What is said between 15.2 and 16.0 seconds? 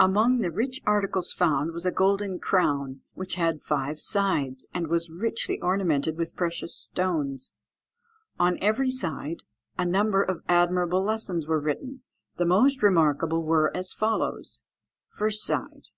side.